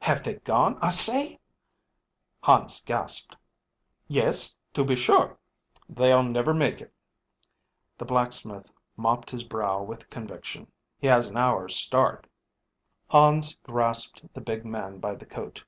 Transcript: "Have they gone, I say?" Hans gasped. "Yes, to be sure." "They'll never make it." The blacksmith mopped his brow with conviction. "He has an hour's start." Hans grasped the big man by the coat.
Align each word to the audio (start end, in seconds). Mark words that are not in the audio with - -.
"Have 0.00 0.22
they 0.22 0.34
gone, 0.34 0.76
I 0.82 0.90
say?" 0.90 1.40
Hans 2.42 2.82
gasped. 2.82 3.34
"Yes, 4.08 4.54
to 4.74 4.84
be 4.84 4.94
sure." 4.94 5.38
"They'll 5.88 6.22
never 6.22 6.52
make 6.52 6.82
it." 6.82 6.92
The 7.96 8.04
blacksmith 8.04 8.70
mopped 8.98 9.30
his 9.30 9.44
brow 9.44 9.82
with 9.82 10.10
conviction. 10.10 10.70
"He 10.98 11.06
has 11.06 11.30
an 11.30 11.38
hour's 11.38 11.76
start." 11.76 12.26
Hans 13.08 13.56
grasped 13.62 14.22
the 14.34 14.42
big 14.42 14.66
man 14.66 14.98
by 14.98 15.14
the 15.14 15.24
coat. 15.24 15.64